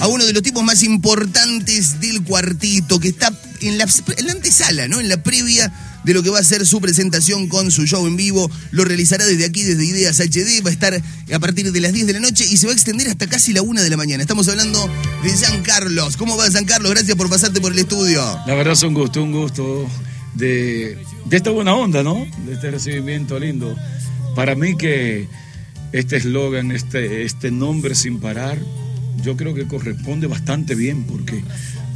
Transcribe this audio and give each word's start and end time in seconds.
a 0.00 0.08
uno 0.08 0.24
de 0.24 0.32
los 0.32 0.42
tipos 0.42 0.64
más 0.64 0.82
importantes 0.82 2.00
del 2.00 2.22
cuartito, 2.22 2.98
que 2.98 3.08
está 3.08 3.32
en 3.60 3.78
la, 3.78 3.86
antesala, 4.30 4.88
¿no? 4.88 5.00
En 5.00 5.08
la 5.08 5.22
previa 5.22 5.72
de 6.04 6.14
lo 6.14 6.22
que 6.22 6.30
va 6.30 6.38
a 6.38 6.44
ser 6.44 6.66
su 6.66 6.80
presentación 6.80 7.48
con 7.48 7.70
su 7.70 7.86
show 7.86 8.06
en 8.06 8.16
vivo. 8.16 8.50
Lo 8.70 8.84
realizará 8.84 9.26
desde 9.26 9.44
aquí, 9.44 9.62
desde 9.62 9.84
Ideas 9.84 10.18
HD. 10.18 10.64
Va 10.64 10.70
a 10.70 10.72
estar 10.72 10.94
a 10.94 11.38
partir 11.38 11.70
de 11.70 11.80
las 11.80 11.92
10 11.92 12.06
de 12.06 12.12
la 12.14 12.20
noche 12.20 12.46
y 12.50 12.56
se 12.56 12.66
va 12.66 12.72
a 12.72 12.74
extender 12.74 13.08
hasta 13.08 13.26
casi 13.26 13.52
la 13.52 13.60
1 13.62 13.82
de 13.82 13.90
la 13.90 13.98
mañana. 13.98 14.22
Estamos 14.22 14.48
hablando 14.48 14.88
de 15.22 15.36
San 15.36 15.62
Carlos. 15.62 16.16
¿Cómo 16.16 16.36
va 16.36 16.50
San 16.50 16.64
Carlos? 16.64 16.90
Gracias 16.92 17.16
por 17.16 17.28
pasarte 17.28 17.60
por 17.60 17.72
el 17.72 17.78
estudio. 17.78 18.22
La 18.46 18.54
verdad 18.54 18.72
es 18.72 18.82
un 18.82 18.94
gusto, 18.94 19.22
un 19.22 19.32
gusto 19.32 19.86
de, 20.34 20.96
de 21.26 21.36
esta 21.36 21.50
buena 21.50 21.74
onda, 21.74 22.02
¿no? 22.02 22.26
De 22.46 22.54
este 22.54 22.70
recibimiento 22.70 23.38
lindo. 23.38 23.76
Para 24.34 24.54
mí 24.54 24.76
que 24.78 25.28
este 25.92 26.16
eslogan, 26.16 26.70
este, 26.72 27.24
este 27.24 27.50
nombre 27.50 27.94
sin 27.94 28.20
parar, 28.20 28.58
yo 29.22 29.36
creo 29.36 29.54
que 29.54 29.66
corresponde 29.66 30.26
bastante 30.26 30.74
bien 30.74 31.04
porque 31.04 31.42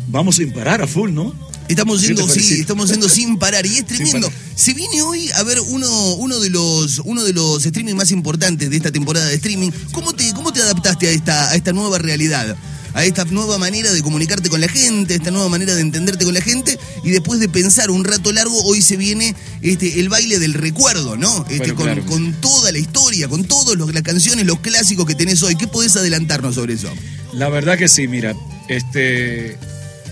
vamos 0.09 0.37
sin 0.37 0.53
parar 0.53 0.83
a 0.83 0.87
full, 0.87 1.13
¿no? 1.13 1.35
Estamos 1.69 2.03
yendo, 2.03 2.29
sí, 2.29 2.61
estamos 2.61 2.91
yendo 2.91 3.09
sin 3.09 3.39
parar. 3.39 3.65
Y 3.65 3.77
es 3.77 3.87
tremendo. 3.87 4.31
Se 4.55 4.75
viene 4.75 5.03
hoy 5.03 5.31
a 5.31 5.43
ver 5.43 5.59
uno, 5.61 6.15
uno 6.15 6.39
de 6.39 6.51
los 6.51 7.01
uno 7.05 7.25
de 7.25 7.33
los 7.33 7.65
streaming 7.65 7.95
más 7.95 8.11
importantes 8.11 8.69
de 8.71 8.77
esta 8.77 8.93
temporada 8.93 9.27
de 9.27 9.35
streaming. 9.37 9.71
¿Cómo 9.93 10.13
te, 10.13 10.33
cómo 10.35 10.53
te 10.53 10.61
adaptaste 10.61 11.09
a 11.09 11.11
esta, 11.11 11.51
a 11.51 11.55
esta 11.55 11.73
nueva 11.73 11.99
realidad? 11.99 12.57
A 12.95 13.05
esta 13.05 13.25
nueva 13.27 13.59
manera 13.59 13.93
de 13.93 14.03
comunicarte 14.03 14.49
con 14.49 14.61
la 14.61 14.69
gente, 14.69 15.15
a 15.15 15.17
esta 15.17 15.31
nueva 15.31 15.49
manera 15.49 15.75
de 15.75 15.83
entenderte 15.83 16.25
con 16.25 16.33
la 16.33 16.41
gente, 16.41 16.79
y 17.03 17.11
después 17.11 17.41
de 17.41 17.49
pensar 17.49 17.91
un 17.91 18.05
rato 18.05 18.33
largo, 18.33 18.57
hoy 18.65 18.81
se 18.81 18.97
viene 18.97 19.35
este, 19.61 20.01
el 20.01 20.09
baile 20.09 20.39
del 20.39 20.55
recuerdo, 20.55 21.17
¿no? 21.17 21.45
Este, 21.51 21.75
con, 21.75 22.01
con, 22.03 22.33
toda 22.41 22.73
la 22.73 22.79
historia, 22.79 23.29
con 23.29 23.45
todas 23.45 23.77
las 23.77 24.03
canciones, 24.03 24.47
los 24.47 24.61
clásicos 24.61 25.07
que 25.07 25.15
tenés 25.15 25.43
hoy. 25.43 25.57
¿Qué 25.57 25.67
podés 25.67 25.97
adelantarnos 25.97 26.55
sobre 26.55 26.75
eso? 26.75 26.89
La 27.33 27.49
verdad 27.49 27.77
que 27.77 27.89
sí, 27.89 28.07
mira, 28.07 28.35
este 28.69 29.59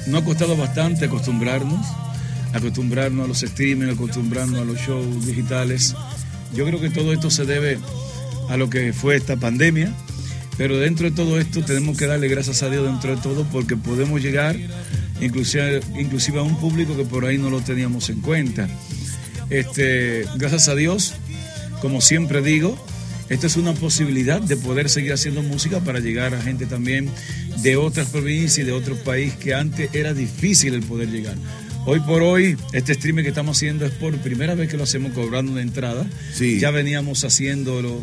no 0.06 0.18
ha 0.18 0.24
costado 0.24 0.56
bastante 0.56 1.04
acostumbrarnos, 1.04 1.86
acostumbrarnos 2.52 3.24
a 3.24 3.28
los 3.28 3.42
streaming, 3.42 3.90
acostumbrarnos 3.90 4.60
a 4.60 4.64
los 4.64 4.78
shows 4.78 5.24
digitales. 5.26 5.94
Yo 6.54 6.66
creo 6.66 6.80
que 6.80 6.90
todo 6.90 7.12
esto 7.12 7.30
se 7.30 7.44
debe 7.44 7.78
a 8.48 8.56
lo 8.56 8.68
que 8.68 8.92
fue 8.92 9.16
esta 9.16 9.36
pandemia, 9.36 9.94
pero 10.56 10.78
dentro 10.78 11.08
de 11.08 11.16
todo 11.16 11.38
esto 11.40 11.64
tenemos 11.64 11.96
que 11.96 12.06
darle 12.06 12.28
gracias 12.28 12.62
a 12.62 12.70
Dios 12.70 12.84
dentro 12.84 13.16
de 13.16 13.22
todo 13.22 13.44
porque 13.50 13.76
podemos 13.76 14.22
llegar 14.22 14.56
inclusive, 15.20 15.80
inclusive 15.98 16.38
a 16.38 16.42
un 16.42 16.58
público 16.58 16.96
que 16.96 17.04
por 17.04 17.24
ahí 17.24 17.38
no 17.38 17.50
lo 17.50 17.60
teníamos 17.60 18.08
en 18.10 18.20
cuenta. 18.20 18.68
Este, 19.50 20.26
gracias 20.36 20.68
a 20.68 20.74
Dios, 20.74 21.14
como 21.80 22.00
siempre 22.00 22.42
digo, 22.42 22.82
esta 23.28 23.46
es 23.46 23.56
una 23.56 23.72
posibilidad 23.74 24.40
de 24.40 24.56
poder 24.56 24.88
seguir 24.88 25.12
haciendo 25.12 25.42
música 25.42 25.80
para 25.80 26.00
llegar 26.00 26.34
a 26.34 26.42
gente 26.42 26.66
también 26.66 27.08
de 27.62 27.76
otras 27.76 28.08
provincias 28.08 28.58
y 28.58 28.62
de 28.62 28.72
otros 28.72 28.98
países 28.98 29.38
que 29.38 29.54
antes 29.54 29.90
era 29.94 30.12
difícil 30.12 30.74
el 30.74 30.82
poder 30.82 31.10
llegar. 31.10 31.36
Hoy 31.84 32.00
por 32.00 32.22
hoy, 32.22 32.56
este 32.72 32.92
streaming 32.92 33.22
que 33.22 33.30
estamos 33.30 33.56
haciendo 33.56 33.86
es 33.86 33.92
por 33.92 34.16
primera 34.18 34.54
vez 34.54 34.70
que 34.70 34.76
lo 34.76 34.84
hacemos 34.84 35.12
cobrando 35.12 35.52
una 35.52 35.62
entrada. 35.62 36.06
Sí. 36.32 36.60
Ya 36.60 36.70
veníamos 36.70 37.24
haciéndolo 37.24 38.00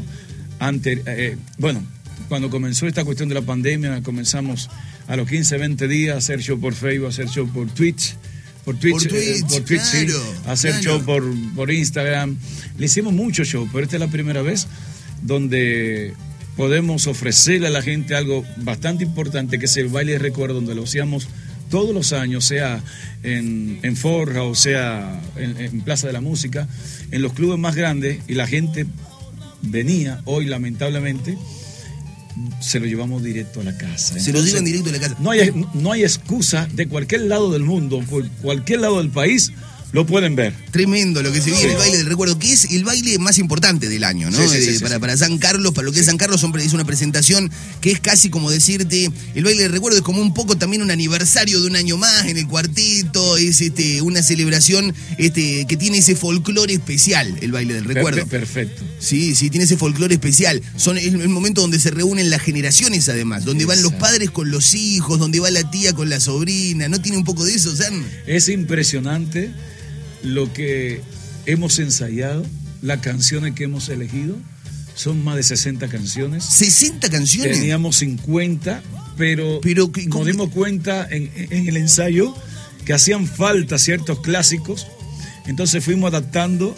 antes, 0.60 1.00
eh, 1.06 1.38
bueno, 1.58 1.82
cuando 2.28 2.50
comenzó 2.50 2.88
esta 2.88 3.04
cuestión 3.06 3.30
de 3.30 3.36
la 3.36 3.42
pandemia, 3.42 4.02
comenzamos 4.04 4.70
a 5.08 5.16
los 5.16 5.28
15, 5.28 5.58
20 5.58 5.88
días 5.88 6.16
a 6.16 6.18
hacer 6.20 6.42
show 6.42 6.60
por 6.60 6.74
Facebook, 6.74 7.08
a 7.08 7.10
hacer 7.10 7.28
show 7.30 7.48
por 7.48 7.70
Twitch 7.70 8.16
por 8.66 8.78
Twitch, 8.78 9.08
por 9.08 9.18
eh, 9.18 9.62
Twitch, 9.66 9.82
sí, 9.82 10.08
hacer 10.46 10.80
show 10.82 11.02
por, 11.04 11.24
por 11.56 11.72
Instagram. 11.72 12.38
Le 12.78 12.86
hicimos 12.86 13.14
mucho 13.14 13.44
show, 13.44 13.68
pero 13.72 13.84
esta 13.84 13.96
es 13.96 14.00
la 14.00 14.10
primera 14.10 14.42
vez 14.42 14.68
donde 15.24 16.14
podemos 16.56 17.08
ofrecerle 17.08 17.68
a 17.68 17.70
la 17.72 17.82
gente 17.82 18.16
algo 18.16 18.46
bastante 18.58 19.04
importante, 19.04 19.60
que 19.60 19.66
es 19.66 19.78
el 19.78 19.88
baile 19.88 20.14
de 20.14 20.20
recuerdo, 20.20 20.56
donde 20.56 20.76
lo 20.76 20.84
hacíamos 20.84 21.28
todos 21.70 21.94
los 21.94 22.14
años, 22.14 22.46
sea 22.46 22.84
en, 23.24 23.96
Forja 23.96 24.44
o 24.44 24.56
sea 24.56 25.22
en, 25.36 25.82
Plaza 25.82 26.08
de 26.08 26.14
la 26.14 26.22
Música, 26.22 26.68
en 27.12 27.22
los 27.22 27.34
clubes 27.34 27.60
más 27.60 27.76
grandes, 27.76 28.20
y 28.28 28.34
la 28.34 28.46
gente 28.46 28.86
venía, 29.62 30.22
hoy 30.26 30.46
lamentablemente, 30.46 31.38
se 32.60 32.80
lo 32.80 32.86
llevamos 32.86 33.24
directo 33.24 33.62
a 33.62 33.64
la 33.64 33.78
casa. 33.78 34.20
se 34.20 34.32
lo 34.34 34.42
llevan 34.42 34.66
directo 34.66 34.90
a 34.90 34.94
la 34.94 35.00
casa. 35.00 35.16
No 35.20 35.32
hay, 35.32 35.52
no 35.74 35.92
hay 35.92 36.04
excusa 36.04 36.68
de 36.74 36.88
cualquier 36.88 37.22
lado 37.22 37.52
del 37.52 37.64
mundo, 37.64 38.02
por 38.10 38.28
cualquier 38.42 38.82
lado 38.82 39.00
del 39.00 39.10
país, 39.10 39.52
lo 39.92 40.06
pueden 40.06 40.36
ver. 40.36 40.54
Tremendo 40.72 41.24
lo 41.24 41.32
que 41.32 41.42
se 41.42 41.52
vive 41.52 41.72
el 41.72 41.78
baile 41.78 41.98
del 41.98 42.06
recuerdo, 42.06 42.38
que 42.38 42.54
es 42.54 42.66
el 42.66 42.84
baile 42.84 43.18
más 43.18 43.40
importante 43.40 43.90
del 43.90 44.04
año, 44.04 44.30
¿no? 44.30 44.38
para, 44.82 45.00
para, 45.00 45.18
San 45.18 45.38
Carlos, 45.40 45.74
para 45.74 45.86
lo 45.86 45.92
que 45.92 46.02
es 46.02 46.06
San 46.06 46.18
Carlos, 46.18 46.44
es 46.44 46.74
una 46.74 46.86
presentación 46.86 47.52
que 47.82 47.92
es 47.92 48.00
casi 48.00 48.30
como 48.30 48.52
decirte, 48.52 49.10
el 49.34 49.44
baile 49.44 49.64
del 49.64 49.72
recuerdo 49.72 49.98
es 49.98 50.04
como 50.04 50.22
un 50.22 50.34
poco 50.34 50.58
también 50.58 50.82
un 50.82 50.92
aniversario 50.92 51.60
de 51.60 51.68
un 51.68 51.76
año 51.76 51.98
más 51.98 52.26
en 52.26 52.38
el 52.38 52.48
cuartito, 52.48 53.38
es 53.38 53.62
este, 53.62 54.02
una 54.02 54.22
celebración 54.22 54.94
este, 55.18 55.66
que 55.66 55.78
tiene 55.78 56.00
ese 56.00 56.16
folclore 56.16 56.74
especial, 56.74 57.38
el 57.42 57.52
baile 57.52 57.74
del 57.74 57.86
recuerdo. 57.86 58.28
Perfecto. 58.28 58.84
Sí, 59.00 59.34
sí, 59.34 59.50
tiene 59.50 59.66
ese 59.66 59.78
folclore 59.78 60.14
especial. 60.14 60.62
Son 60.76 60.98
el, 60.98 61.30
momento 61.30 61.62
donde 61.62 61.80
se 61.80 61.90
reúnen 61.92 62.30
las 62.30 62.42
generaciones 62.42 63.10
además, 63.10 63.46
donde 63.46 63.66
van 63.66 63.82
los 63.82 63.94
padres 63.94 64.30
con 64.30 64.52
los 64.52 64.76
hijos, 64.76 65.20
donde 65.20 65.40
va 65.40 65.50
la 65.50 65.70
tía 65.72 65.94
con 65.94 66.10
la 66.10 66.20
sobrina, 66.20 66.88
¿no 66.90 67.02
tiene 67.02 67.18
un 67.18 67.24
poco 67.24 67.44
de 67.44 67.56
eso, 67.56 67.76
San? 67.76 68.04
Es 68.28 68.50
impresionante 68.50 69.52
lo 70.24 70.52
que 70.54 71.02
hemos 71.46 71.80
ensayado, 71.80 72.46
las 72.82 73.00
canciones 73.00 73.56
que 73.56 73.66
hemos 73.66 73.90
elegido. 73.90 74.36
Son 74.96 75.24
más 75.24 75.38
de 75.38 75.44
60 75.44 75.88
canciones. 75.88 76.44
¿60 76.44 77.10
canciones? 77.10 77.58
Teníamos 77.58 77.98
50, 77.98 78.82
pero, 79.18 79.62
pero 79.62 79.90
nos 80.08 80.26
dimos 80.26 80.50
cuenta 80.50 81.08
en, 81.10 81.32
el 81.50 81.78
ensayo 81.78 82.36
que 82.86 82.94
hacían 82.94 83.26
falta 83.26 83.78
ciertos 83.78 84.20
clásicos. 84.20 84.88
Entonces 85.48 85.84
fuimos 85.86 86.10
adaptando, 86.10 86.76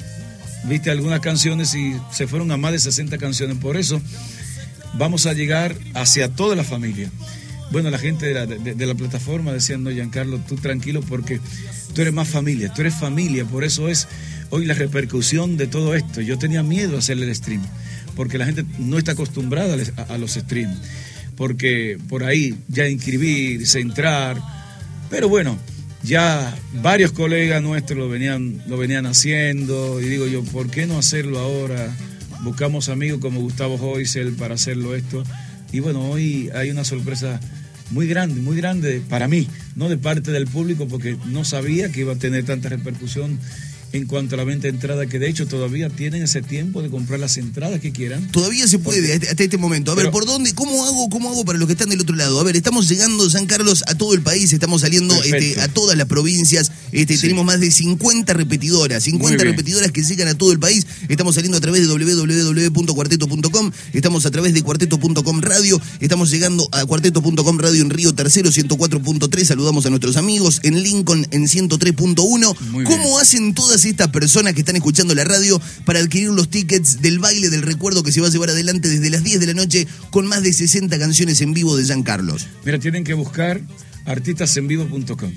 viste, 0.65 0.91
algunas 0.91 1.19
canciones 1.21 1.73
y 1.73 1.95
se 2.11 2.27
fueron 2.27 2.51
a 2.51 2.57
más 2.57 2.73
de 2.73 2.79
60 2.79 3.17
canciones. 3.17 3.57
Por 3.57 3.75
eso 3.75 3.99
vamos 4.93 5.25
a 5.25 5.33
llegar 5.33 5.75
hacia 5.95 6.29
toda 6.29 6.55
la 6.55 6.63
familia. 6.63 7.09
Bueno, 7.71 7.89
la 7.89 7.97
gente 7.97 8.25
de 8.25 8.33
la, 8.33 8.45
de 8.45 8.85
la 8.85 8.95
plataforma 8.95 9.53
decían, 9.53 9.83
no, 9.83 9.91
Giancarlo, 9.91 10.39
tú 10.39 10.55
tranquilo 10.55 11.01
porque 11.01 11.39
tú 11.93 12.01
eres 12.01 12.13
más 12.13 12.27
familia, 12.27 12.73
tú 12.73 12.81
eres 12.81 12.95
familia, 12.95 13.45
por 13.45 13.63
eso 13.63 13.87
es 13.87 14.07
hoy 14.51 14.65
la 14.65 14.73
repercusión 14.73 15.57
de 15.57 15.67
todo 15.67 15.95
esto. 15.95 16.21
Yo 16.21 16.37
tenía 16.37 16.61
miedo 16.63 16.95
a 16.95 16.99
hacer 16.99 17.17
el 17.17 17.33
stream, 17.35 17.61
porque 18.15 18.37
la 18.37 18.45
gente 18.45 18.65
no 18.77 18.97
está 18.97 19.13
acostumbrada 19.13 19.77
a, 20.09 20.17
los 20.17 20.33
streams, 20.33 20.77
porque 21.35 21.97
por 22.09 22.23
ahí 22.23 22.55
ya 22.67 22.87
inscribirse, 22.87 23.79
entrar, 23.79 24.37
pero 25.09 25.29
bueno, 25.29 25.57
ya 26.03 26.55
varios 26.81 27.11
colegas 27.11 27.61
nuestros 27.61 27.97
lo 27.97 28.09
venían, 28.09 28.61
lo 28.67 28.77
venían 28.77 29.05
haciendo 29.05 30.01
y 30.01 30.05
digo 30.05 30.27
yo, 30.27 30.43
¿por 30.43 30.69
qué 30.69 30.85
no 30.85 30.97
hacerlo 30.97 31.39
ahora? 31.39 31.89
Buscamos 32.43 32.89
amigos 32.89 33.19
como 33.19 33.39
Gustavo 33.39 33.75
Hoysel 33.75 34.33
para 34.33 34.55
hacerlo 34.55 34.95
esto. 34.95 35.23
Y 35.71 35.79
bueno, 35.79 36.09
hoy 36.09 36.49
hay 36.53 36.69
una 36.71 36.83
sorpresa 36.83 37.39
muy 37.91 38.07
grande, 38.07 38.41
muy 38.41 38.57
grande 38.57 39.01
para 39.09 39.27
mí, 39.27 39.47
no 39.75 39.89
de 39.89 39.97
parte 39.97 40.31
del 40.31 40.47
público, 40.47 40.87
porque 40.87 41.17
no 41.27 41.43
sabía 41.45 41.91
que 41.91 42.01
iba 42.01 42.13
a 42.13 42.17
tener 42.17 42.45
tanta 42.45 42.69
repercusión 42.69 43.39
en 43.93 44.05
cuanto 44.05 44.35
a 44.35 44.37
la 44.37 44.43
venta 44.43 44.63
de 44.63 44.69
entrada, 44.69 45.05
que 45.05 45.19
de 45.19 45.29
hecho 45.29 45.47
todavía 45.47 45.89
tienen 45.89 46.23
ese 46.23 46.41
tiempo 46.41 46.81
de 46.81 46.89
comprar 46.89 47.19
las 47.19 47.37
entradas 47.37 47.79
que 47.81 47.91
quieran. 47.91 48.31
Todavía 48.31 48.67
se 48.67 48.79
puede 48.79 49.13
hasta 49.13 49.43
este 49.43 49.57
momento. 49.57 49.91
A 49.91 49.95
ver, 49.95 50.11
¿por 50.11 50.25
dónde? 50.25 50.53
¿Cómo 50.53 50.85
hago? 50.85 51.09
¿Cómo 51.09 51.29
hago 51.29 51.43
para 51.43 51.59
los 51.59 51.67
que 51.67 51.73
están 51.73 51.89
del 51.89 52.01
otro 52.01 52.15
lado? 52.15 52.39
A 52.39 52.43
ver, 52.43 52.55
estamos 52.55 52.87
llegando, 52.87 53.29
San 53.29 53.45
Carlos, 53.45 53.83
a 53.87 53.95
todo 53.95 54.13
el 54.13 54.21
país, 54.21 54.53
estamos 54.53 54.81
saliendo 54.81 55.13
este, 55.23 55.59
a 55.61 55.67
todas 55.67 55.97
las 55.97 56.07
provincias. 56.07 56.71
Este, 56.91 57.17
Tenemos 57.17 57.45
más 57.45 57.59
de 57.59 57.71
50 57.71 58.33
repetidoras, 58.33 59.03
50 59.03 59.43
repetidoras 59.43 59.91
que 59.91 60.03
llegan 60.03 60.27
a 60.29 60.35
todo 60.35 60.51
el 60.51 60.59
país. 60.59 60.85
Estamos 61.09 61.35
saliendo 61.35 61.57
a 61.57 61.61
través 61.61 61.81
de 61.81 61.87
www.cuarteto.com, 61.87 63.71
estamos 63.93 64.25
a 64.25 64.31
través 64.31 64.53
de 64.53 64.61
cuarteto.com 64.61 65.41
radio, 65.41 65.81
estamos 65.99 66.31
llegando 66.31 66.67
a 66.71 66.85
cuarteto.com 66.85 67.57
radio 67.57 67.81
en 67.81 67.89
Río 67.89 68.13
Tercero 68.13 68.49
104.3. 68.49 69.43
Saludamos 69.43 69.85
a 69.85 69.89
nuestros 69.89 70.17
amigos 70.17 70.59
en 70.63 70.81
Lincoln 70.81 71.27
en 71.31 71.47
103.1. 71.47 72.85
¿Cómo 72.85 73.19
hacen 73.19 73.53
todas 73.53 73.80
estas 73.85 74.09
personas 74.09 74.53
que 74.53 74.61
están 74.61 74.75
escuchando 74.75 75.15
la 75.15 75.23
radio 75.23 75.61
para 75.85 75.99
adquirir 75.99 76.29
los 76.29 76.49
tickets 76.49 77.01
del 77.01 77.19
baile 77.19 77.49
del 77.49 77.61
recuerdo 77.61 78.03
que 78.03 78.11
se 78.11 78.21
va 78.21 78.27
a 78.27 78.29
llevar 78.29 78.49
adelante 78.49 78.87
desde 78.87 79.09
las 79.09 79.23
10 79.23 79.39
de 79.39 79.47
la 79.47 79.53
noche 79.53 79.87
con 80.09 80.27
más 80.27 80.43
de 80.43 80.53
60 80.53 80.97
canciones 80.99 81.41
en 81.41 81.53
vivo 81.53 81.75
de 81.75 81.85
Jean 81.85 82.03
Carlos? 82.03 82.47
Mira, 82.65 82.79
tienen 82.79 83.03
que 83.03 83.13
buscar 83.13 83.61
artistasenvivo.com. 84.05 85.31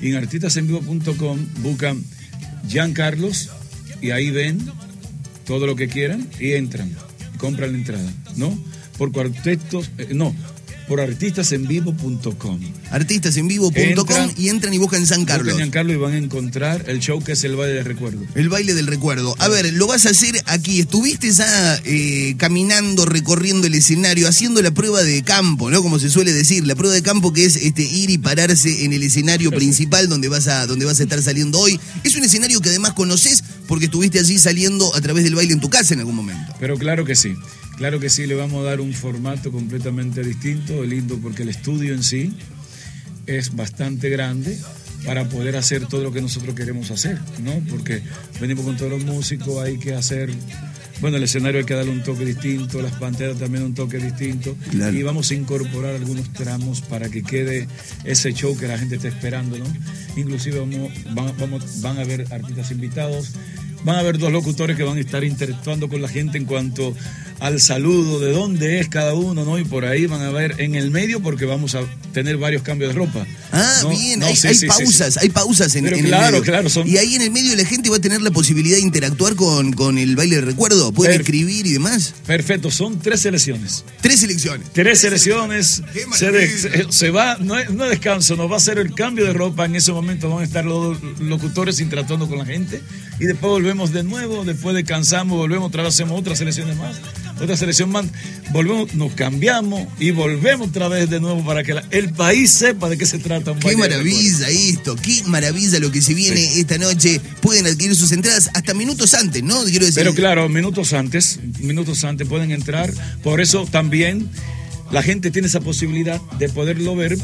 Y 0.00 0.10
en 0.10 0.16
artistasenvivo.com 0.16 1.46
buscan 1.62 2.04
Jean 2.68 2.92
Carlos 2.92 3.50
y 4.02 4.10
ahí 4.10 4.30
ven 4.30 4.60
todo 5.46 5.66
lo 5.66 5.76
que 5.76 5.88
quieran 5.88 6.28
y 6.38 6.52
entran 6.52 6.94
compran 7.36 7.72
la 7.72 7.78
entrada, 7.78 8.12
¿no? 8.36 8.58
Por 8.98 9.12
cuartetos, 9.12 9.90
eh, 9.98 10.08
no, 10.12 10.34
por 10.86 11.00
artistasenvivo.com. 11.00 12.60
Artistasenvivo.com 12.90 14.30
y 14.36 14.48
entran 14.48 14.72
y 14.74 14.78
buscan 14.78 15.06
San 15.06 15.24
Carlos. 15.24 15.46
Buscan 15.46 15.66
San 15.66 15.70
Carlos 15.70 15.96
y 15.96 15.98
van 15.98 16.12
a 16.12 16.18
encontrar 16.18 16.84
el 16.88 17.00
show 17.00 17.22
que 17.22 17.32
es 17.32 17.44
el 17.44 17.56
baile 17.56 17.74
del 17.74 17.84
recuerdo. 17.84 18.20
El 18.34 18.48
baile 18.48 18.74
del 18.74 18.86
recuerdo. 18.86 19.34
A 19.38 19.48
ver, 19.48 19.72
lo 19.74 19.86
vas 19.86 20.06
a 20.06 20.10
hacer 20.10 20.40
aquí. 20.46 20.80
Estuviste 20.80 21.30
ya 21.32 21.80
eh, 21.84 22.34
caminando, 22.38 23.04
recorriendo 23.04 23.66
el 23.66 23.74
escenario, 23.74 24.28
haciendo 24.28 24.62
la 24.62 24.70
prueba 24.70 25.02
de 25.02 25.22
campo, 25.22 25.70
¿no? 25.70 25.82
Como 25.82 25.98
se 25.98 26.10
suele 26.10 26.32
decir, 26.32 26.66
la 26.66 26.74
prueba 26.74 26.94
de 26.94 27.02
campo 27.02 27.32
que 27.32 27.44
es 27.44 27.56
este 27.56 27.82
ir 27.82 28.10
y 28.10 28.18
pararse 28.18 28.84
en 28.84 28.92
el 28.92 29.02
escenario 29.02 29.50
principal 29.50 30.08
donde 30.08 30.28
vas 30.28 30.46
a 30.48 30.66
donde 30.66 30.84
vas 30.84 31.00
a 31.00 31.02
estar 31.02 31.20
saliendo 31.22 31.58
hoy. 31.58 31.80
Es 32.04 32.16
un 32.16 32.24
escenario 32.24 32.60
que 32.60 32.68
además 32.68 32.92
conoces 32.92 33.42
porque 33.66 33.86
estuviste 33.86 34.18
allí 34.18 34.38
saliendo 34.38 34.94
a 34.94 35.00
través 35.00 35.24
del 35.24 35.34
baile 35.34 35.52
en 35.52 35.60
tu 35.60 35.70
casa 35.70 35.94
en 35.94 36.00
algún 36.00 36.14
momento. 36.14 36.54
Pero 36.60 36.76
claro 36.78 37.04
que 37.04 37.16
sí. 37.16 37.34
Claro 37.76 38.00
que 38.00 38.08
sí, 38.08 38.26
le 38.26 38.34
vamos 38.34 38.64
a 38.64 38.70
dar 38.70 38.80
un 38.80 38.94
formato 38.94 39.52
completamente 39.52 40.22
distinto, 40.22 40.82
lindo 40.82 41.18
porque 41.22 41.42
el 41.42 41.50
estudio 41.50 41.92
en 41.92 42.02
sí 42.02 42.34
es 43.26 43.54
bastante 43.54 44.08
grande 44.08 44.58
para 45.04 45.28
poder 45.28 45.56
hacer 45.56 45.86
todo 45.86 46.02
lo 46.02 46.10
que 46.10 46.22
nosotros 46.22 46.54
queremos 46.54 46.90
hacer, 46.90 47.18
¿no? 47.42 47.52
Porque 47.68 48.02
venimos 48.40 48.64
con 48.64 48.76
todos 48.76 48.90
los 48.90 49.04
músicos, 49.04 49.62
hay 49.62 49.78
que 49.78 49.94
hacer, 49.94 50.30
bueno, 51.00 51.18
el 51.18 51.22
escenario 51.22 51.60
hay 51.60 51.66
que 51.66 51.74
darle 51.74 51.92
un 51.92 52.02
toque 52.02 52.24
distinto, 52.24 52.80
las 52.80 52.92
pantallas 52.92 53.38
también 53.38 53.62
un 53.62 53.74
toque 53.74 53.98
distinto, 53.98 54.56
y 54.72 55.02
vamos 55.02 55.30
a 55.30 55.34
incorporar 55.34 55.94
algunos 55.94 56.32
tramos 56.32 56.80
para 56.80 57.08
que 57.10 57.22
quede 57.22 57.68
ese 58.04 58.32
show 58.32 58.56
que 58.56 58.66
la 58.66 58.78
gente 58.78 58.96
está 58.96 59.08
esperando, 59.08 59.58
¿no? 59.58 59.66
Inclusive 60.16 60.58
vamos, 60.58 60.90
van, 61.14 61.32
vamos, 61.38 61.82
van 61.82 61.98
a 61.98 62.00
haber 62.00 62.32
artistas 62.32 62.70
invitados, 62.70 63.32
van 63.86 63.96
a 63.96 64.00
haber 64.00 64.18
dos 64.18 64.32
locutores 64.32 64.76
que 64.76 64.82
van 64.82 64.98
a 64.98 65.00
estar 65.00 65.22
interactuando 65.22 65.88
con 65.88 66.02
la 66.02 66.08
gente 66.08 66.36
en 66.38 66.44
cuanto 66.44 66.92
al 67.38 67.60
saludo, 67.60 68.18
de 68.18 68.32
dónde 68.32 68.80
es 68.80 68.88
cada 68.88 69.14
uno, 69.14 69.44
¿no? 69.44 69.58
Y 69.58 69.64
por 69.64 69.84
ahí 69.84 70.06
van 70.06 70.22
a 70.22 70.30
ver 70.30 70.56
en 70.58 70.74
el 70.74 70.90
medio 70.90 71.20
porque 71.20 71.44
vamos 71.44 71.76
a 71.76 71.82
tener 72.12 72.36
varios 72.36 72.62
cambios 72.62 72.92
de 72.92 72.98
ropa. 72.98 73.24
Ah, 73.52 73.84
bien, 73.88 74.24
hay, 74.24 74.34
pausas, 74.66 75.18
hay 75.18 75.28
pausas 75.28 75.76
en, 75.76 75.86
el 75.86 76.04
claro, 76.04 76.42
Claro, 76.42 76.68
Y 76.84 76.96
ahí 76.96 77.14
en 77.14 77.22
el 77.22 77.30
medio 77.30 77.54
la 77.54 77.64
gente 77.64 77.88
va 77.88 77.96
a 77.96 78.00
tener 78.00 78.22
la 78.22 78.32
posibilidad 78.32 78.76
de 78.76 78.82
interactuar 78.82 79.36
con, 79.36 79.72
con 79.72 79.98
el 79.98 80.16
baile 80.16 80.36
de 80.36 80.42
recuerdo, 80.42 80.92
pueden 80.92 81.20
escribir 81.20 81.66
y 81.66 81.72
demás. 81.74 82.14
Perfecto, 82.26 82.72
son 82.72 82.98
tres 82.98 83.20
selecciones. 83.20 83.84
Tres 84.00 84.20
selecciones. 84.20 84.66
Tres 84.72 85.00
selecciones. 85.00 85.82
Se, 86.14 86.90
se, 86.90 87.10
va, 87.10 87.36
no 87.38 87.56
es, 87.56 87.70
no 87.70 87.84
descanso, 87.84 88.34
nos 88.34 88.50
va 88.50 88.54
a 88.54 88.58
hacer 88.58 88.78
el 88.78 88.94
cambio 88.94 89.26
de 89.26 89.32
ropa. 89.32 89.66
En 89.66 89.76
ese 89.76 89.92
momento 89.92 90.28
van 90.28 90.40
a 90.40 90.44
estar 90.44 90.64
los 90.64 91.00
locutores 91.20 91.78
interactuando 91.78 92.26
con 92.26 92.38
la 92.38 92.46
gente. 92.46 92.82
Y 93.18 93.26
después 93.26 93.50
volvemos 93.50 93.75
de 93.92 94.02
nuevo, 94.02 94.44
después 94.44 94.74
descansamos, 94.74 95.36
volvemos, 95.36 95.68
otra 95.68 95.82
vez 95.82 95.94
hacemos 95.94 96.18
otras 96.18 96.38
selecciones 96.38 96.76
más 96.76 96.96
otra 97.40 97.56
selección 97.56 97.90
más, 97.90 98.06
volvemos, 98.50 98.94
nos 98.94 99.12
cambiamos 99.12 99.86
y 99.98 100.10
volvemos 100.10 100.68
otra 100.68 100.88
vez 100.88 101.10
de 101.10 101.20
nuevo 101.20 101.44
para 101.44 101.62
que 101.62 101.74
el 101.90 102.10
país 102.12 102.50
sepa 102.50 102.88
de 102.88 102.96
qué 102.96 103.04
se 103.04 103.18
trata. 103.18 103.54
qué 103.58 103.76
maravilla 103.76 104.48
esto, 104.48 104.96
qué 104.96 105.22
maravilla 105.26 105.78
lo 105.78 105.92
que 105.92 106.00
se 106.00 106.14
viene 106.14 106.58
esta 106.58 106.78
noche. 106.78 107.20
Pueden 107.42 107.66
adquirir 107.66 107.94
sus 107.94 108.12
entradas 108.12 108.50
hasta 108.54 108.72
minutos 108.72 109.12
antes, 109.14 109.42
¿no? 109.42 109.62
Quiero 109.64 109.84
decir. 109.84 110.02
Pero 110.02 110.14
claro, 110.14 110.48
minutos 110.48 110.94
antes, 110.94 111.38
minutos 111.60 112.04
antes 112.04 112.26
pueden 112.26 112.52
entrar. 112.52 112.92
Por 113.22 113.40
eso 113.40 113.66
también 113.70 114.30
la 114.90 115.02
gente 115.02 115.30
tiene 115.30 115.48
esa 115.48 115.60
posibilidad 115.60 116.20
de 116.38 116.48
poderlo 116.48 116.96
ver 116.96 117.18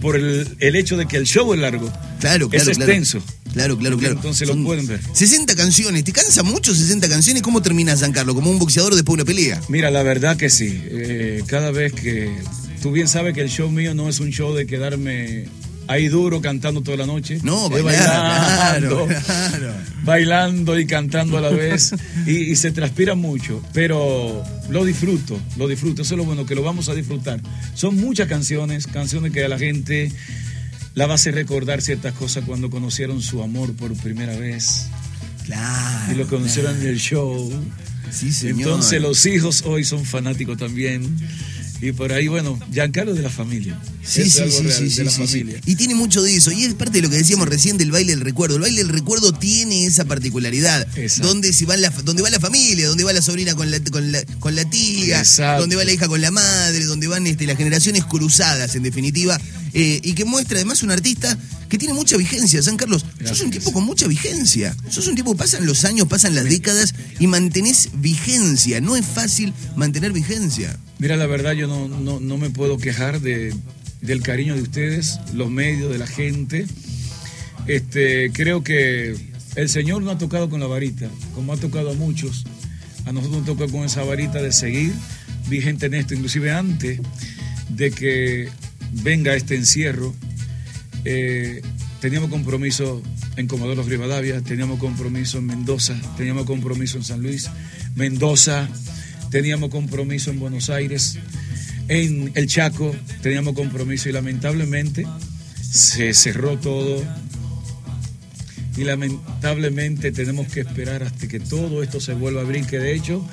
por 0.00 0.16
el, 0.16 0.56
hecho 0.60 0.96
de 0.96 1.06
que 1.06 1.16
el 1.16 1.24
show 1.24 1.52
es 1.54 1.60
largo. 1.60 1.90
Claro, 2.20 2.48
claro. 2.48 2.70
Es 2.70 2.76
extenso. 2.76 3.22
Claro, 3.52 3.78
claro, 3.78 3.96
claro. 3.96 4.14
Entonces 4.14 4.46
lo 4.48 4.62
pueden 4.62 4.86
ver. 4.86 5.00
60 5.12 5.54
canciones. 5.56 6.04
¿Te 6.04 6.12
cansa 6.12 6.42
mucho 6.42 6.74
60 6.74 7.08
canciones? 7.08 7.42
¿Cómo 7.42 7.62
termina 7.62 7.96
San 7.96 8.12
Carlos? 8.12 8.34
¿Como 8.34 8.50
un 8.50 8.58
boxeador 8.58 8.94
después 8.94 9.16
de 9.16 9.22
una 9.22 9.24
pelea? 9.24 9.60
Mira, 9.68 9.90
la 9.90 10.02
verdad 10.02 10.36
que 10.36 10.50
sí. 10.50 10.80
Eh, 10.84 11.42
cada 11.46 11.70
vez 11.70 11.92
que. 11.92 12.30
Tú 12.82 12.92
bien 12.92 13.08
sabes 13.08 13.34
que 13.34 13.40
el 13.40 13.48
show 13.48 13.70
mío 13.70 13.94
no 13.94 14.08
es 14.08 14.20
un 14.20 14.30
show 14.30 14.54
de 14.54 14.66
quedarme 14.66 15.46
ahí 15.88 16.08
duro 16.08 16.40
cantando 16.40 16.82
toda 16.82 16.96
la 16.96 17.06
noche. 17.06 17.38
No, 17.42 17.68
bailando, 17.68 19.08
bailando 20.04 20.78
y 20.78 20.86
cantando 20.86 21.38
a 21.38 21.40
la 21.40 21.50
vez. 21.50 21.94
y, 22.26 22.56
se 22.56 22.72
transpira 22.72 23.14
mucho, 23.14 23.62
pero 23.72 24.42
lo 24.68 24.84
disfruto, 24.84 25.38
lo 25.56 25.68
disfruto. 25.68 26.02
Eso 26.02 26.14
es 26.14 26.18
lo 26.18 26.24
bueno, 26.24 26.46
que 26.46 26.54
lo 26.54 26.62
vamos 26.62 26.88
a 26.88 26.94
disfrutar. 26.94 27.40
Son 27.74 27.96
muchas 27.96 28.28
canciones, 28.28 28.86
canciones 28.86 29.32
que 29.32 29.44
a 29.44 29.48
la 29.48 29.58
gente 29.58 30.12
la 30.94 31.06
va 31.06 31.12
a 31.12 31.16
hacer 31.16 31.34
recordar 31.34 31.82
ciertas 31.82 32.14
cosas 32.14 32.44
cuando 32.46 32.70
conocieron 32.70 33.20
su 33.20 33.42
amor 33.42 33.74
por 33.74 33.94
primera 33.94 34.36
vez. 34.36 34.86
Claro. 35.44 36.12
Y 36.12 36.16
lo 36.16 36.26
conocieron 36.26 36.80
en 36.80 36.86
el 36.86 36.98
show. 36.98 37.52
Sí, 38.10 38.32
señor. 38.32 38.60
Entonces 38.60 39.00
los 39.00 39.24
hijos 39.26 39.62
hoy 39.66 39.84
son 39.84 40.04
fanáticos 40.04 40.56
también. 40.56 41.16
Y 41.80 41.92
por 41.92 42.12
ahí, 42.12 42.28
bueno, 42.28 42.58
Giancarlo 42.72 43.14
de 43.14 43.22
la 43.22 43.30
familia. 43.30 43.78
Sí, 44.02 44.30
sí, 44.30 44.42
sí, 44.50 44.90
sí, 44.90 45.26
sí, 45.26 45.44
Y 45.66 45.76
tiene 45.76 45.94
mucho 45.94 46.22
de 46.22 46.34
eso. 46.34 46.50
Y 46.52 46.64
es 46.64 46.74
parte 46.74 46.98
de 46.98 47.02
lo 47.02 47.10
que 47.10 47.16
decíamos 47.16 47.48
recién 47.48 47.76
del 47.76 47.90
baile 47.90 48.12
del 48.12 48.20
recuerdo. 48.20 48.56
El 48.56 48.62
baile 48.62 48.78
del 48.78 48.88
recuerdo 48.88 49.32
tiene 49.32 49.84
esa 49.84 50.04
particularidad. 50.04 50.86
Donde, 51.18 51.52
si 51.52 51.64
va 51.64 51.76
la, 51.76 51.90
donde 51.90 52.22
va 52.22 52.30
la 52.30 52.40
familia, 52.40 52.88
donde 52.88 53.04
va 53.04 53.12
la 53.12 53.22
sobrina 53.22 53.54
con 53.54 53.70
la, 53.70 53.80
con 53.80 54.12
la, 54.12 54.24
con 54.38 54.54
la 54.54 54.68
tía, 54.68 55.22
donde 55.58 55.76
va 55.76 55.84
la 55.84 55.92
hija 55.92 56.08
con 56.08 56.20
la 56.20 56.30
madre, 56.30 56.84
donde 56.84 57.08
van 57.08 57.26
este, 57.26 57.46
las 57.46 57.56
generaciones 57.56 58.04
cruzadas, 58.04 58.74
en 58.74 58.82
definitiva. 58.82 59.38
Eh, 59.78 60.00
y 60.02 60.14
que 60.14 60.24
muestra 60.24 60.56
además 60.56 60.82
un 60.82 60.90
artista 60.90 61.36
que 61.68 61.76
tiene 61.76 61.92
mucha 61.92 62.16
vigencia. 62.16 62.62
San 62.62 62.78
Carlos, 62.78 63.04
sos 63.22 63.42
un 63.42 63.50
tipo 63.50 63.74
con 63.74 63.84
mucha 63.84 64.06
vigencia. 64.06 64.74
Sos 64.88 65.06
un 65.06 65.16
tipo 65.16 65.32
que 65.32 65.38
pasan 65.38 65.66
los 65.66 65.84
años, 65.84 66.08
pasan 66.08 66.34
las 66.34 66.44
décadas 66.44 66.94
y 67.18 67.26
mantenés 67.26 67.90
vigencia. 67.92 68.80
No 68.80 68.96
es 68.96 69.04
fácil 69.04 69.52
mantener 69.76 70.14
vigencia. 70.14 70.78
Mira, 70.98 71.18
la 71.18 71.26
verdad 71.26 71.52
yo 71.52 71.66
no, 71.66 71.88
no, 72.20 72.38
me 72.38 72.48
puedo 72.48 72.78
quejar 72.78 73.20
de, 73.20 73.54
del 74.00 74.22
cariño 74.22 74.54
de 74.54 74.62
ustedes, 74.62 75.20
los 75.34 75.50
medios, 75.50 75.92
de 75.92 75.98
la 75.98 76.06
gente. 76.06 76.66
Este, 77.66 78.30
creo 78.32 78.64
que 78.64 79.14
el 79.56 79.68
Señor 79.68 80.00
no 80.00 80.10
ha 80.10 80.16
tocado 80.16 80.48
con 80.48 80.58
la 80.58 80.66
varita, 80.68 81.10
como 81.34 81.52
ha 81.52 81.58
tocado 81.58 81.90
a 81.90 81.94
muchos. 81.94 82.46
A 83.04 83.12
nosotros 83.12 83.44
nos 83.44 83.58
toca 83.58 83.70
con 83.70 83.84
esa 83.84 84.02
varita 84.04 84.40
de 84.40 84.52
seguir 84.52 84.94
vigente 85.50 85.84
en 85.84 85.92
esto, 85.92 86.14
inclusive 86.14 86.50
antes 86.50 86.98
de 87.68 87.90
que 87.90 88.48
venga 88.92 89.34
este 89.34 89.56
encierro. 89.56 90.14
Eh, 91.04 91.62
teníamos 92.00 92.30
compromiso 92.30 93.02
en 93.36 93.46
Comodoro 93.46 93.82
Rivadavia, 93.82 94.40
teníamos 94.40 94.78
compromiso 94.78 95.38
en 95.38 95.46
Mendoza, 95.46 95.94
teníamos 96.16 96.46
compromiso 96.46 96.98
en 96.98 97.04
San 97.04 97.22
Luis, 97.22 97.50
Mendoza, 97.94 98.68
teníamos 99.30 99.70
compromiso 99.70 100.30
en 100.30 100.40
Buenos 100.40 100.70
Aires, 100.70 101.18
en 101.88 102.32
el 102.34 102.46
Chaco 102.46 102.94
teníamos 103.22 103.54
compromiso 103.54 104.08
y 104.08 104.12
lamentablemente 104.12 105.06
se 105.60 106.14
cerró 106.14 106.58
todo 106.58 107.02
y 108.76 108.84
lamentablemente 108.84 110.12
tenemos 110.12 110.48
que 110.48 110.60
esperar 110.60 111.02
hasta 111.02 111.28
que 111.28 111.40
todo 111.40 111.82
esto 111.82 112.00
se 112.00 112.14
vuelva 112.14 112.40
a 112.40 112.44
abrir, 112.44 112.66
que 112.66 112.78
de 112.78 112.94
hecho 112.94 113.26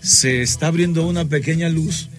se 0.00 0.42
está 0.42 0.66
abriendo 0.66 1.06
una 1.06 1.24
pequeña 1.24 1.68
luz, 1.68 2.10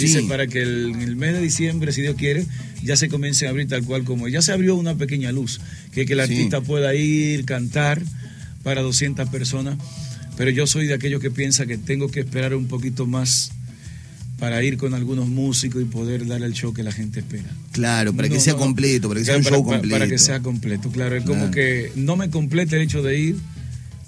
dice, 0.00 0.22
para 0.24 0.46
que 0.46 0.62
el, 0.62 0.90
en 0.94 1.02
el 1.02 1.16
mes 1.16 1.34
de 1.34 1.40
diciembre, 1.40 1.92
si 1.92 2.02
Dios 2.02 2.16
quiere, 2.16 2.46
ya 2.82 2.96
se 2.96 3.08
comience 3.08 3.46
a 3.46 3.50
abrir 3.50 3.68
tal 3.68 3.84
cual 3.84 4.04
como 4.04 4.28
ya 4.28 4.42
se 4.42 4.52
abrió 4.52 4.74
una 4.74 4.96
pequeña 4.96 5.32
luz, 5.32 5.60
que, 5.92 6.06
que 6.06 6.14
el 6.14 6.20
artista 6.20 6.60
pueda 6.60 6.94
ir, 6.94 7.44
cantar 7.44 8.02
para 8.62 8.82
200 8.82 9.28
personas 9.28 9.76
pero 10.40 10.50
yo 10.52 10.66
soy 10.66 10.86
de 10.86 10.94
aquellos 10.94 11.20
que 11.20 11.30
piensa 11.30 11.66
que 11.66 11.76
tengo 11.76 12.10
que 12.10 12.20
esperar 12.20 12.54
un 12.54 12.66
poquito 12.66 13.06
más 13.06 13.52
para 14.38 14.62
ir 14.62 14.78
con 14.78 14.94
algunos 14.94 15.28
músicos 15.28 15.82
y 15.82 15.84
poder 15.84 16.26
dar 16.26 16.42
el 16.42 16.54
show 16.54 16.72
que 16.72 16.82
la 16.82 16.92
gente 16.92 17.20
espera. 17.20 17.50
Claro, 17.72 18.14
para 18.14 18.30
que 18.30 18.40
sea 18.40 18.54
completo, 18.54 19.08
para 19.08 19.20
que 19.20 19.26
sea 19.26 19.36
un 19.36 19.44
show 19.44 19.62
completo. 19.62 19.90
Para 19.90 20.08
que 20.08 20.16
sea 20.16 20.40
completo, 20.40 20.90
claro. 20.90 21.14
Es 21.14 21.24
como 21.24 21.50
que 21.50 21.92
no 21.94 22.16
me 22.16 22.30
complete 22.30 22.76
el 22.76 22.82
hecho 22.82 23.02
de 23.02 23.18
ir 23.18 23.36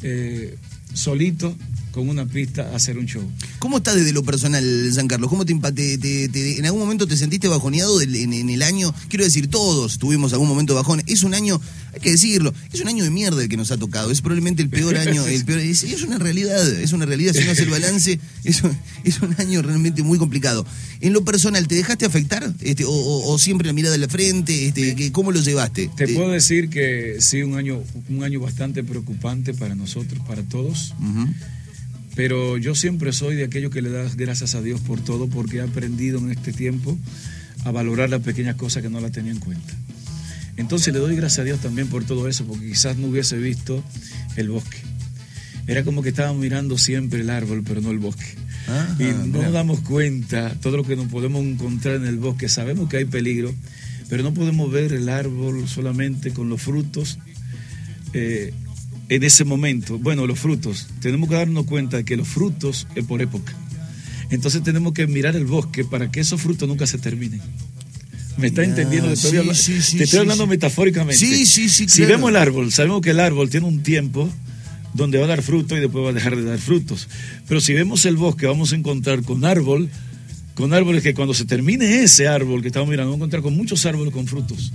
eh, 0.02 0.57
solito 0.95 1.55
con 1.93 2.09
una 2.09 2.27
pista 2.27 2.71
a 2.73 2.77
hacer 2.77 2.99
un 2.99 3.07
show. 3.07 3.23
¿Cómo 3.59 3.77
está 3.77 3.95
desde 3.95 4.13
lo 4.13 4.25
personal, 4.25 4.65
San 4.93 5.07
Carlos? 5.07 5.29
¿Cómo 5.29 5.45
te, 5.45 5.55
te, 5.55 6.59
en 6.59 6.65
algún 6.65 6.81
momento 6.81 7.07
te 7.07 7.17
sentiste 7.17 7.49
bajoneado 7.49 8.01
en, 8.01 8.51
el 8.51 8.63
año? 8.63 8.93
Quiero 9.09 9.25
decir, 9.25 9.49
todos 9.49 9.99
tuvimos 9.99 10.33
algún 10.33 10.49
momento 10.49 10.75
bajón. 10.75 11.03
Es 11.07 11.23
un 11.23 11.35
año, 11.35 11.61
hay 11.93 12.01
que 12.01 12.11
decirlo, 12.11 12.53
es 12.73 12.81
un 12.81 12.89
año 12.89 13.05
de 13.05 13.11
mierda 13.11 13.43
el 13.43 13.49
que 13.49 13.59
nos 13.59 13.71
ha 13.71 13.77
tocado. 13.77 14.11
Es 14.11 14.23
probablemente 14.23 14.63
el 14.63 14.71
peor 14.71 14.97
año. 14.97 15.25
El 15.33 15.45
peor, 15.45 15.61
es, 15.61 16.03
una 16.03 16.19
realidad, 16.19 16.67
es 16.81 16.93
una 16.93 17.07
realidad. 17.07 17.35
Si 17.35 17.45
no 17.45 17.53
hace 17.53 17.63
el 17.63 17.71
balance, 17.71 18.19
es 18.45 18.63
un, 18.63 18.77
es 19.05 19.21
un 19.21 19.35
año 19.39 19.63
realmente 19.63 20.03
muy 20.03 20.19
complicado. 20.19 20.67
En 21.01 21.13
lo 21.13 21.25
personal, 21.25 21.69
¿te 21.69 21.75
dejaste 21.75 22.07
afectar? 22.07 22.53
Este, 22.61 22.85
o, 22.87 23.39
siempre 23.39 23.67
la 23.67 23.73
mirada 23.73 23.93
de 23.93 23.99
la 23.99 24.09
frente? 24.09 24.69
Este, 24.69 25.13
¿Cómo 25.13 25.31
lo 25.31 25.41
llevaste? 25.41 25.91
Te, 25.97 26.09
puedo 26.09 26.31
decir 26.31 26.71
que 26.71 27.17
sí, 27.21 27.43
un 27.43 27.57
año, 27.57 27.83
un 28.09 28.25
año 28.25 28.41
bastante 28.41 28.83
preocupante 28.83 29.53
para 29.53 29.75
nosotros, 29.75 30.23
para 30.27 30.43
todos. 30.43 30.95
Pero 32.14 32.59
yo 32.59 32.75
siempre 32.75 33.12
soy 33.12 33.37
de 33.37 33.45
aquellos 33.45 33.71
que 33.71 33.83
le 33.83 33.90
das 33.90 34.16
gracias 34.16 34.54
a 34.54 34.62
Dios 34.62 34.81
por 34.81 35.00
todo, 35.00 35.28
porque 35.28 35.59
he 35.59 35.61
aprendido 35.62 36.19
en 36.19 36.31
este 36.31 36.52
tiempo 36.52 36.99
a 37.64 37.71
valorar 37.71 38.11
las 38.11 38.21
pequeñas 38.21 38.57
cosas 38.57 38.83
que 38.83 38.90
no 38.90 39.00
las 39.00 39.12
tenía 39.12 39.33
en 39.33 39.38
cuenta. 39.38 39.75
Entonces 40.57 40.92
le 40.92 41.00
doy 41.00 41.16
gracias 41.16 41.40
a 41.40 41.45
Dios 41.45 41.61
también 41.61 41.88
por 41.88 42.04
todo 42.04 42.28
eso, 42.28 42.45
porque 42.45 42.69
quizás 42.69 42.97
no 42.97 43.09
hubiese 43.09 43.38
visto 43.38 43.83
el 44.37 44.50
bosque. 44.50 44.78
Era 45.66 45.85
como 45.85 46.02
que 46.02 46.11
estaba 46.11 46.33
mirando 46.35 46.76
siempre 46.76 47.21
el 47.21 47.31
árbol, 47.31 47.62
pero 47.66 47.81
no 47.81 47.90
el 47.90 47.99
bosque. 47.99 48.26
y 48.99 49.04
no 49.04 49.42
nos 49.42 49.52
damos 49.52 49.81
cuenta 49.81 50.54
todo 50.61 50.76
lo 50.76 50.85
que 50.85 50.97
nos 50.97 51.07
podemos 51.07 51.42
encontrar 51.45 51.97
en 51.97 52.07
el 52.07 52.19
bosque. 52.19 52.49
Sabemos 52.49 52.88
que 52.88 52.99
hay 52.99 53.04
peligro, 53.07 53.54
pero 54.11 54.23
no 54.23 54.35
podemos 54.35 54.71
ver 54.71 54.92
el 54.92 55.09
árbol 55.09 55.66
solamente 55.69 56.33
con 56.33 56.49
los 56.49 56.61
frutos 56.61 57.19
eh, 58.12 58.52
en 59.14 59.25
ese 59.25 59.45
momento. 59.45 59.99
Bueno, 59.99 60.26
los 60.26 60.38
frutos, 60.38 60.88
tenemos 61.00 61.28
que 61.28 61.35
darnos 61.35 61.66
cuenta 61.66 61.99
de 61.99 62.04
que 62.04 62.16
los 62.16 62.28
frutos 62.28 62.87
es 62.95 63.04
por 63.04 63.21
época. 63.21 63.54
Entonces 64.31 64.62
tenemos 64.62 64.95
que 64.95 65.07
mirar 65.07 65.37
el 65.37 65.45
bosque 65.45 65.85
para 65.85 66.11
que 66.11 66.21
esos 66.21 66.40
frutos 66.40 66.66
nunca 66.66 66.87
se 66.87 66.97
terminen. 66.97 67.42
¿Me 68.38 68.47
está 68.47 68.64
entendiendo? 68.64 69.09
Te 69.09 69.14
estoy, 69.14 69.37
hablando, 69.37 69.62
te 69.62 70.04
estoy 70.04 70.19
hablando 70.21 70.47
metafóricamente. 70.47 71.19
Sí, 71.19 71.45
sí, 71.45 71.69
sí. 71.69 71.87
Si 71.87 72.07
vemos 72.07 72.31
el 72.31 72.37
árbol, 72.37 72.73
sabemos 72.73 73.02
que 73.02 73.11
el 73.11 73.21
árbol 73.21 73.50
tiene 73.50 73.66
un 73.66 73.83
tiempo 73.83 74.31
donde 74.95 75.19
va 75.19 75.25
a 75.25 75.28
dar 75.28 75.42
fruto 75.42 75.76
y 75.76 75.81
después 75.81 76.02
va 76.02 76.11
a 76.11 76.14
dejar 76.14 76.35
de 76.37 76.45
dar 76.45 76.59
frutos. 76.59 77.09
Pero 77.47 77.61
si 77.61 77.75
vemos 77.75 78.07
el 78.07 78.16
bosque, 78.16 78.47
vamos 78.47 78.73
a 78.73 78.76
encontrar 78.76 79.23
con 79.23 79.45
árbol, 79.45 79.90
con 80.54 80.73
árboles 80.73 81.02
que 81.02 81.12
cuando 81.12 81.35
se 81.35 81.45
termine 81.45 82.02
ese 82.02 82.28
árbol 82.28 82.62
que 82.62 82.69
estamos 82.69 82.88
mirando, 82.88 83.11
vamos 83.11 83.25
a 83.25 83.26
encontrar 83.26 83.42
con 83.42 83.54
muchos 83.54 83.85
árboles 83.85 84.14
con 84.14 84.26
frutos. 84.26 84.73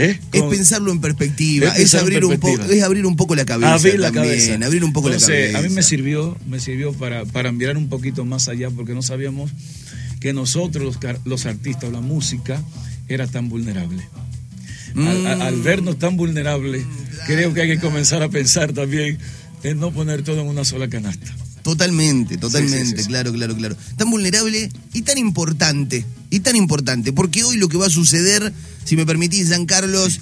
¿Eh? 0.00 0.20
Es 0.32 0.42
pensarlo 0.42 0.92
en 0.92 1.00
perspectiva, 1.00 1.68
es, 1.76 1.94
abrir 1.94 2.24
un 2.24 2.38
poco, 2.38 2.62
es 2.62 2.82
abrir 2.82 3.06
un 3.06 3.16
poco 3.16 3.34
la 3.34 3.44
cabeza. 3.44 3.74
Abrir 3.74 4.00
la 4.00 4.10
cabeza. 4.10 4.54
Abrir 4.64 4.84
un 4.84 4.92
poco 4.92 5.08
la 5.08 5.18
cabeza. 5.18 5.58
A 5.58 5.62
mí 5.62 5.68
me 5.68 5.82
sirvió, 5.82 6.36
me 6.48 6.58
sirvió 6.60 6.92
para, 6.92 7.24
para 7.24 7.52
mirar 7.52 7.76
un 7.76 7.88
poquito 7.88 8.24
más 8.24 8.48
allá, 8.48 8.70
porque 8.70 8.94
no 8.94 9.02
sabíamos 9.02 9.50
que 10.20 10.32
nosotros, 10.32 10.84
los, 10.84 10.98
los 11.24 11.46
artistas, 11.46 11.90
la 11.90 12.00
música, 12.00 12.62
era 13.08 13.26
tan 13.26 13.48
vulnerable. 13.48 14.02
Al, 14.96 15.56
mm. 15.56 15.62
vernos 15.62 15.98
tan 15.98 16.16
vulnerables, 16.16 16.84
creo 17.26 17.54
que 17.54 17.62
hay 17.62 17.68
que 17.68 17.78
comenzar 17.78 18.22
a 18.22 18.28
pensar 18.28 18.72
también 18.72 19.18
en 19.62 19.78
no 19.78 19.92
poner 19.92 20.22
todo 20.22 20.40
en 20.40 20.48
una 20.48 20.64
sola 20.64 20.88
canasta. 20.88 21.32
Totalmente, 21.62 22.38
totalmente, 22.38 23.04
claro, 23.04 23.32
claro, 23.32 23.56
claro. 23.56 23.76
Tan 23.96 24.10
vulnerable 24.10 24.70
y 24.92 25.02
tan 25.02 25.18
importante, 25.18 26.04
y 26.30 26.40
tan 26.40 26.56
importante, 26.56 27.12
porque 27.12 27.44
hoy 27.44 27.56
lo 27.56 27.68
que 27.68 27.76
va 27.76 27.86
a 27.86 27.90
suceder, 27.90 28.52
si 28.84 28.96
me 28.96 29.04
permitís, 29.04 29.48
San 29.48 29.66
Carlos, 29.66 30.20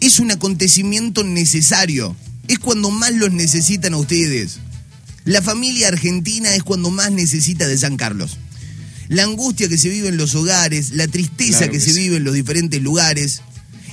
es 0.00 0.18
un 0.18 0.30
acontecimiento 0.32 1.22
necesario. 1.22 2.16
Es 2.48 2.58
cuando 2.58 2.90
más 2.90 3.12
los 3.14 3.32
necesitan 3.32 3.94
a 3.94 3.98
ustedes. 3.98 4.58
La 5.24 5.40
familia 5.40 5.88
argentina 5.88 6.54
es 6.54 6.64
cuando 6.64 6.90
más 6.90 7.12
necesita 7.12 7.68
de 7.68 7.78
San 7.78 7.96
Carlos. 7.96 8.38
La 9.08 9.22
angustia 9.22 9.68
que 9.68 9.78
se 9.78 9.88
vive 9.88 10.08
en 10.08 10.16
los 10.16 10.34
hogares, 10.34 10.90
la 10.92 11.06
tristeza 11.06 11.68
que, 11.68 11.78
se 11.78 11.92
vive 11.92 12.16
en 12.16 12.24
los 12.24 12.34
diferentes 12.34 12.82
lugares, 12.82 13.42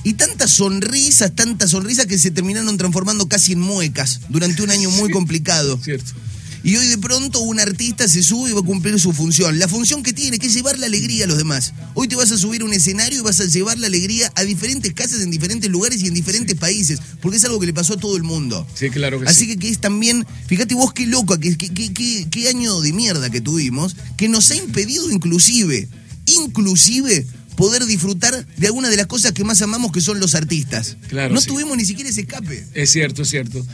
y 0.02 0.14
tantas 0.14 0.50
sonrisas, 0.50 1.34
tantas 1.34 1.70
sonrisas 1.70 2.06
que 2.06 2.18
se 2.18 2.30
terminaron 2.30 2.76
transformando 2.76 3.28
casi 3.28 3.52
en 3.52 3.60
muecas 3.60 4.20
durante 4.28 4.62
un 4.62 4.70
año 4.70 4.90
muy 4.90 5.10
complicado. 5.10 5.78
Cierto. 5.82 6.12
Y 6.62 6.76
hoy 6.76 6.86
de 6.88 6.98
pronto 6.98 7.40
un 7.40 7.58
artista 7.58 8.06
se 8.06 8.22
sube 8.22 8.50
y 8.50 8.52
va 8.52 8.60
a 8.60 8.64
cumplir 8.64 8.98
su 9.00 9.12
función. 9.12 9.58
La 9.58 9.68
función 9.68 10.02
que 10.02 10.12
tiene, 10.12 10.38
que 10.38 10.48
es 10.48 10.54
llevar 10.54 10.78
la 10.78 10.86
alegría 10.86 11.24
a 11.24 11.26
los 11.26 11.38
demás. 11.38 11.72
Hoy 11.94 12.06
te 12.06 12.16
vas 12.16 12.30
a 12.32 12.36
subir 12.36 12.62
a 12.62 12.64
un 12.66 12.72
escenario 12.72 13.18
y 13.18 13.22
vas 13.22 13.40
a 13.40 13.46
llevar 13.46 13.78
la 13.78 13.86
alegría 13.86 14.30
a 14.34 14.44
diferentes 14.44 14.92
casas 14.92 15.22
en 15.22 15.30
diferentes 15.30 15.70
lugares 15.70 16.02
y 16.02 16.08
en 16.08 16.14
diferentes 16.14 16.56
países. 16.56 17.00
Porque 17.22 17.38
es 17.38 17.44
algo 17.44 17.58
que 17.60 17.66
le 17.66 17.72
pasó 17.72 17.94
a 17.94 17.96
todo 17.96 18.16
el 18.16 18.22
mundo. 18.22 18.66
Sí, 18.74 18.90
claro 18.90 19.20
que 19.20 19.26
Así 19.26 19.46
que, 19.46 19.56
que 19.56 19.68
es 19.68 19.80
también, 19.80 20.26
fíjate 20.46 20.74
vos 20.74 20.92
qué 20.92 21.06
loco, 21.06 21.38
qué, 21.38 21.56
qué, 21.56 22.26
qué 22.30 22.48
año 22.48 22.80
de 22.80 22.92
mierda 22.92 23.30
que 23.30 23.40
tuvimos, 23.40 23.96
que 24.16 24.28
nos 24.28 24.50
ha 24.50 24.56
impedido 24.56 25.10
inclusive, 25.10 25.88
inclusive 26.26 27.26
poder 27.56 27.84
disfrutar 27.86 28.46
de 28.56 28.66
alguna 28.66 28.88
de 28.88 28.96
las 28.96 29.06
cosas 29.06 29.32
que 29.32 29.44
más 29.44 29.60
amamos, 29.62 29.92
que 29.92 30.00
son 30.00 30.20
los 30.20 30.34
artistas. 30.34 30.96
Claro, 31.08 31.34
no 31.34 31.40
tuvimos 31.42 31.76
ni 31.76 31.84
siquiera 31.84 32.10
ese 32.10 32.22
escape. 32.22 32.66
Es 32.74 32.90
cierto, 32.90 33.22
es 33.22 33.28
cierto. 33.28 33.66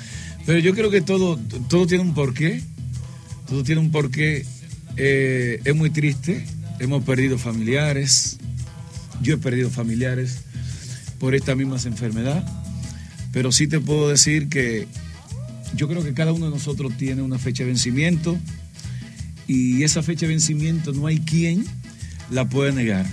Pero 0.44 0.58
yo 0.60 0.74
creo 0.74 0.90
que 0.90 1.00
todo, 1.00 1.38
todo 1.68 1.86
tiene 1.86 2.02
un 2.02 2.14
porqué. 2.14 2.62
Todo 3.48 3.62
tiene 3.62 3.80
un 3.80 3.90
porqué. 3.90 4.44
Eh, 4.96 5.60
es 5.64 5.74
muy 5.74 5.90
triste. 5.90 6.44
Hemos 6.78 7.04
perdido 7.04 7.38
familiares. 7.38 8.38
Yo 9.22 9.34
he 9.34 9.38
perdido 9.38 9.70
familiares 9.70 10.38
por 11.18 11.34
esta 11.34 11.54
misma 11.54 11.76
enfermedad. 11.84 12.44
Pero 13.32 13.52
sí 13.52 13.66
te 13.66 13.80
puedo 13.80 14.08
decir 14.08 14.48
que 14.48 14.86
yo 15.74 15.88
creo 15.88 16.02
que 16.02 16.14
cada 16.14 16.32
uno 16.32 16.46
de 16.46 16.52
nosotros 16.52 16.96
tiene 16.96 17.22
una 17.22 17.38
fecha 17.38 17.64
de 17.64 17.68
vencimiento 17.68 18.38
y 19.46 19.82
esa 19.82 20.02
fecha 20.02 20.26
de 20.26 20.32
vencimiento 20.32 20.92
no 20.92 21.06
hay 21.06 21.20
quien 21.20 21.64
la 22.30 22.48
pueda 22.48 22.72
negar. 22.72 23.06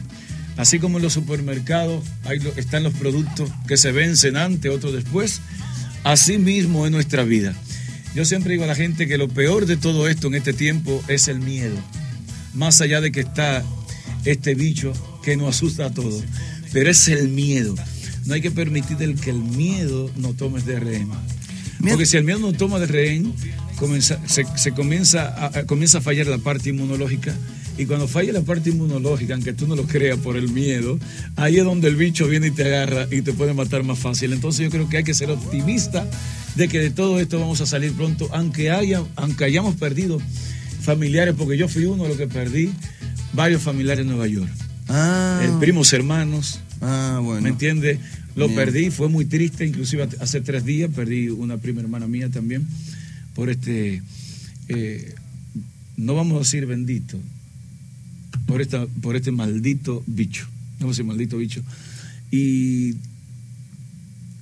Así 0.56 0.80
como 0.80 0.98
en 0.98 1.04
los 1.04 1.14
supermercados 1.14 2.04
están 2.56 2.84
los 2.84 2.94
productos 2.94 3.50
que 3.68 3.76
se 3.76 3.92
vencen 3.92 4.38
antes, 4.38 4.72
otros 4.72 4.94
después, 4.94 5.42
así 6.04 6.38
mismo 6.38 6.86
en 6.86 6.94
nuestra 6.94 7.24
vida. 7.24 7.56
Yo 8.16 8.26
siempre 8.26 8.52
digo 8.52 8.64
a 8.64 8.68
la 8.68 8.76
gente 8.76 9.08
que 9.08 9.18
lo 9.18 9.28
peor 9.28 9.66
de 9.66 9.78
todo 9.78 10.08
esto 10.08 10.28
en 10.28 10.36
este 10.36 10.54
tiempo 10.54 11.04
es 11.08 11.28
el 11.28 11.40
miedo. 11.40 11.76
Más 12.54 12.80
allá 12.82 13.02
de 13.02 13.12
que 13.12 13.22
está 13.22 13.64
este 14.26 14.54
bicho 14.54 14.94
que 15.24 15.36
nos 15.36 15.56
asusta 15.56 15.88
a 15.88 15.94
todos, 15.94 16.24
pero 16.72 16.90
es 16.90 17.08
el 17.08 17.30
miedo. 17.30 17.76
No 18.26 18.36
hay 18.36 18.42
que 18.42 18.52
permitir 18.52 18.98
que 19.16 19.30
el 19.32 19.40
miedo 19.40 20.12
nos 20.16 20.38
tome 20.38 20.62
de 20.62 20.80
rehén. 20.80 21.10
Porque 21.80 22.06
si 22.06 22.18
el 22.18 22.24
miedo 22.24 22.40
nos 22.40 22.56
toma 22.56 22.80
de 22.80 22.86
rehén, 22.86 23.34
se, 24.00 24.72
comienza, 24.72 25.52
comienza 25.66 25.98
a 25.98 26.02
fallar 26.02 26.28
la 26.28 26.38
parte 26.38 26.70
inmunológica 26.70 27.36
y 27.78 27.86
cuando 27.86 28.08
falla 28.08 28.34
la 28.34 28.42
parte 28.42 28.70
inmunológica, 28.70 29.34
aunque 29.34 29.54
tú 29.54 29.68
no 29.68 29.76
lo 29.76 29.84
creas 29.84 30.18
por 30.20 30.38
el 30.38 30.50
miedo, 30.50 31.00
ahí 31.36 31.58
es 31.58 31.64
donde 31.64 31.88
el 31.88 31.96
bicho 31.96 32.28
viene 32.28 32.48
y 32.48 32.52
te 32.52 32.64
agarra 32.64 33.08
y 33.12 33.22
te 33.22 33.34
puede 33.34 33.54
matar 33.54 33.84
más 33.84 34.00
fácil. 34.00 34.34
Entonces 34.34 34.66
yo 34.66 34.70
creo 34.70 34.90
que 34.90 34.98
hay 34.98 35.04
que 35.04 35.14
ser 35.14 35.30
optimista 35.30 36.08
de 36.56 36.68
que 36.68 36.80
de 36.80 36.90
todo 36.92 37.20
esto 37.20 37.40
vamos 37.40 37.62
a 37.62 37.66
salir 37.66 37.94
pronto, 37.94 38.30
aunque, 38.32 38.72
haya, 38.72 39.04
aunque 39.16 39.46
hayamos 39.46 39.76
perdido 39.76 40.22
familiares, 40.82 41.34
porque 41.38 41.58
yo 41.58 41.68
fui 41.68 41.86
uno 41.86 42.04
de 42.04 42.10
los 42.10 42.18
que 42.18 42.28
perdí 42.28 42.72
varios 43.34 43.62
familiares 43.62 44.02
en 44.02 44.10
Nueva 44.10 44.28
York. 44.28 44.52
Ah. 44.88 45.58
Primos 45.60 45.92
hermanos. 45.94 46.60
Ah, 46.82 47.20
bueno. 47.24 47.42
¿Me 47.42 47.50
entiendes? 47.50 48.00
Lo 48.36 48.54
perdí, 48.54 48.90
fue 48.90 49.10
muy 49.10 49.26
triste, 49.26 49.66
inclusive 49.66 50.08
hace 50.20 50.42
tres 50.42 50.66
días 50.66 50.90
perdí 50.94 51.30
una 51.30 51.58
prima 51.58 51.82
hermana 51.82 52.08
mía 52.08 52.30
también 52.30 52.68
por 53.36 53.50
este, 53.50 54.02
eh, 54.70 55.16
no 55.98 56.16
vamos 56.16 56.36
a 56.36 56.40
decir 56.40 56.66
bendito, 56.66 57.20
por, 58.46 58.62
esta, 58.62 58.86
por 58.88 59.16
este 59.16 59.32
maldito 59.32 60.04
bicho. 60.08 60.48
No 60.80 60.92
ese 60.92 61.04
maldito 61.04 61.38
bicho. 61.38 61.64
Y 62.32 62.96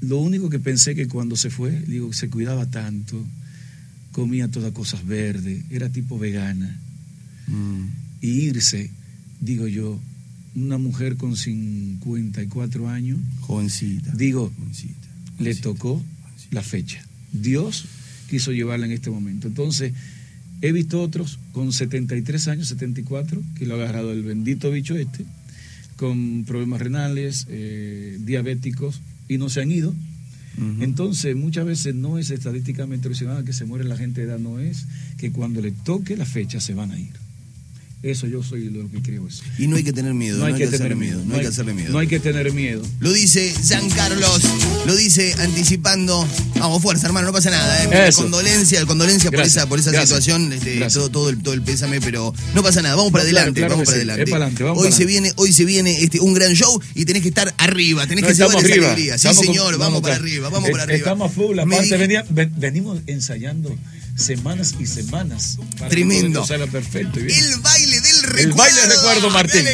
lo 0.01 0.17
único 0.17 0.50
que 0.50 0.60
pensé 0.60 0.96
que 0.96 1.08
cuando 1.08 1.36
se 1.36 1.50
fue, 1.50 1.79
digo, 1.81 2.12
se 2.13 2.29
cuidaba 2.29 2.65
tanto, 2.65 3.24
comía 4.12 4.50
todas 4.50 4.72
cosas 4.74 5.05
verdes, 5.05 5.63
era 5.70 5.89
tipo 5.89 6.17
vegana. 6.17 6.79
Mm. 7.48 7.86
Y 8.22 8.27
irse, 8.27 8.91
digo 9.39 9.67
yo, 9.67 10.00
una 10.55 10.77
mujer 10.77 11.17
con 11.17 11.36
54 11.36 12.89
años, 12.89 13.20
jovencita, 13.41 14.12
digo, 14.15 14.51
le 15.39 15.55
tocó 15.55 16.03
la 16.51 16.62
fecha. 16.62 17.03
Dios 17.31 17.86
quiso 18.29 18.51
llevarla 18.51 18.86
en 18.86 18.91
este 18.91 19.10
momento. 19.10 19.48
Entonces, 19.48 19.93
He 20.62 20.72
visto 20.72 21.01
otros 21.01 21.39
con 21.53 21.74
73 21.74 22.48
años, 22.48 22.68
74, 22.68 23.41
que 23.56 23.65
lo 23.65 23.75
ha 23.75 23.77
agarrado 23.77 24.12
el 24.12 24.24
bendito 24.24 24.70
bicho 24.72 24.96
este, 24.96 25.25
con 25.96 26.46
problemas 26.46 26.82
renales, 26.82 27.48
eh, 27.50 28.18
diabéticos, 28.22 29.01
y 29.27 29.38
no 29.38 29.50
se 29.50 29.62
han 29.62 29.72
ido. 29.72 29.94
Entonces, 30.80 31.36
muchas 31.36 31.65
veces 31.65 31.96
no 31.96 32.20
es 32.20 32.30
estadísticamente 32.30 33.08
relacionada 33.08 33.44
que 33.46 33.53
se 33.53 33.65
muere 33.65 33.86
la 33.86 33.98
gente 33.98 34.22
de 34.22 34.27
edad, 34.27 34.38
no 34.38 34.60
es 34.60 34.86
que 35.18 35.32
cuando 35.32 35.62
le 35.62 35.72
toque 35.72 36.18
la 36.18 36.25
fecha 36.25 36.60
se 36.60 36.74
van 36.74 36.91
a 36.91 37.00
ir. 37.00 37.13
Eso 38.03 38.25
yo 38.25 38.41
soy 38.41 38.70
lo 38.72 38.89
que 38.89 39.00
creo 39.03 39.27
eso. 39.27 39.43
Y 39.60 39.67
no 39.67 39.75
hay 39.75 39.84
que 39.84 39.93
tener 39.93 40.15
miedo. 40.15 40.39
No 40.39 40.46
hay, 40.46 40.55
que, 40.55 40.65
tener 40.65 40.96
miedo. 40.96 41.22
No 41.24 41.36
hay, 41.36 41.41
que 41.41 41.48
hacerle 41.48 41.75
miedo. 41.75 41.91
No 41.91 42.00
hay 42.00 42.08
que 42.08 42.20
tener 42.20 42.51
miedo. 42.51 42.81
Lo 43.00 43.12
dice 43.12 43.53
San 43.53 43.88
Carlos, 43.91 44.41
lo 44.88 44.96
dice 44.96 45.36
anticipando. 45.38 46.27
Vamos, 46.55 46.81
fuerza, 46.81 47.05
hermano, 47.05 47.27
no 47.27 47.34
pasa 47.34 47.51
nada. 47.51 48.08
¿eh? 48.08 48.12
Condolencia, 48.13 48.84
condolencia 48.88 49.29
por 49.29 49.41
esa, 49.41 49.70
por 49.70 49.77
esa 49.77 49.91
situación, 49.91 50.51
este, 50.51 50.79
todo, 50.89 51.12
todo, 51.12 51.29
el, 51.29 51.43
todo 51.43 51.53
el 51.53 51.62
pésame, 51.62 52.01
pero 52.01 52.34
no 52.55 52.63
pasa 52.63 52.81
nada. 52.81 52.96
Vamos 52.96 53.12
para 53.12 53.24
adelante, 53.24 53.62
vamos 53.62 53.86
para 53.86 53.98
adelante. 53.98 54.63
hoy 54.63 54.91
se 54.91 55.05
viene, 55.05 55.31
hoy 55.36 55.53
se 55.53 55.65
viene 55.65 56.01
este, 56.01 56.20
un 56.22 56.34
gran 56.34 56.53
show 56.53 56.81
y 56.96 57.05
tenés 57.05 57.22
que 57.22 57.29
estar 57.29 57.53
arriba, 57.60 58.08
tenés 58.08 58.25
que 58.25 58.34
llevar 58.34 58.65
esa 58.65 58.75
alegría. 58.75 59.20
Sí, 59.20 59.31
señor, 59.36 59.77
vamos, 59.77 60.01
para 60.01 60.15
arriba, 60.15 60.50
vamos 60.50 60.72
para 60.72 60.84
arriba. 60.84 60.98
Estamos 60.98 61.31
full, 61.31 61.60
aparte 61.60 62.24
venimos 62.58 63.00
ensayando 63.05 63.77
semanas 64.15 64.75
y 64.79 64.86
semanas. 64.86 65.58
Tremendo. 65.89 66.46
perfecto. 66.72 67.20
El 67.20 67.60
baile 67.62 67.90
recuerdo. 68.24 68.50
El 68.50 68.54
baile 68.54 68.86
recuerdo, 68.88 69.30
Martín. 69.30 69.68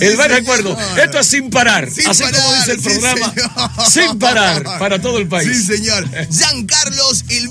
el 0.00 0.16
baile 0.16 0.36
recuerdo. 0.36 0.76
Esto 1.02 1.18
es 1.18 1.26
sin 1.26 1.50
parar. 1.50 1.88
así 1.88 2.22
como 2.24 2.54
dice 2.54 2.72
el 2.72 2.80
programa. 2.80 3.34
sin 3.88 4.18
parar 4.18 4.62
para 4.78 5.00
todo 5.00 5.18
el 5.18 5.28
país. 5.28 5.66
Sí, 5.66 5.76
señor. 5.76 6.08
Carlos, 6.66 7.24
el 7.28 7.48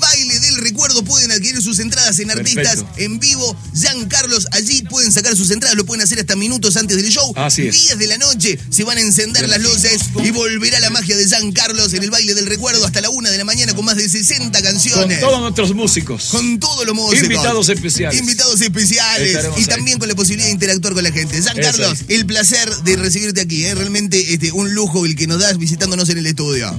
recuerdo 0.79 1.03
pueden 1.03 1.29
adquirir 1.31 1.62
sus 1.62 1.79
entradas 1.79 2.19
en 2.19 2.31
Artistas 2.31 2.86
en 2.95 3.19
vivo. 3.19 3.53
Jean 3.74 4.07
Carlos, 4.07 4.48
allí 4.51 4.81
pueden 4.83 5.12
sacar 5.12 5.36
sus 5.36 5.51
entradas, 5.51 5.75
lo 5.75 5.86
pueden 5.86 6.01
hacer 6.01 6.19
hasta 6.19 6.38
minutos 6.38 6.77
antes 6.77 6.95
del 6.95 7.12
show. 7.12 7.33
Así 7.36 7.67
es. 7.67 7.88
10 7.88 8.00
de 8.00 8.07
la 8.07 8.17
noche 8.17 8.57
se 8.69 8.86
van 8.86 8.98
a 8.98 9.01
encender 9.01 9.50
las 9.50 9.62
luces 9.62 10.03
y 10.24 10.31
volverá 10.31 10.79
la 10.79 10.89
magia 10.89 11.17
de 11.17 11.27
Jean 11.27 11.51
Carlos 11.51 11.93
en 11.93 12.03
el 12.03 12.12
baile 12.12 12.33
del 12.33 12.45
recuerdo 12.45 12.86
hasta 12.86 13.01
la 13.01 13.09
una 13.09 13.29
de 13.29 13.38
la 13.38 13.43
mañana 13.43 13.74
con 13.74 13.83
más 13.83 13.98
de 13.98 14.07
60 14.07 14.62
canciones. 14.62 15.19
Con 15.19 15.29
todos 15.29 15.41
nuestros 15.41 15.75
músicos. 15.75 16.29
Con 16.31 16.59
todos 16.59 16.86
los 16.86 16.95
músicos. 16.95 17.24
Invitados 17.24 17.67
especiales. 17.67 18.17
Invitados 18.17 18.62
especiales. 18.62 19.38
y 19.57 19.65
también 19.65 20.00
con 20.00 20.07
la 20.07 20.15
posibilidad 20.15 20.48
de 20.48 20.53
interactuar 20.53 20.93
con 20.93 21.03
la 21.03 21.12
gente. 21.12 21.41
Jean 21.41 21.57
Carlos, 21.57 22.05
el 22.07 22.25
placer 22.25 22.74
de 22.83 22.95
recibirte 22.95 23.41
aquí. 23.41 23.65
¿eh? 23.65 23.75
Realmente 23.75 24.33
este, 24.33 24.53
un 24.53 24.74
lujo 24.74 25.05
el 25.05 25.17
que 25.17 25.27
nos 25.27 25.41
das 25.41 25.57
visitándonos 25.57 26.07
en 26.07 26.19
el 26.19 26.25
estudio. 26.25 26.71